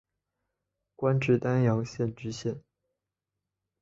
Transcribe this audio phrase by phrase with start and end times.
[0.95, 2.59] 官至丹阳县知县。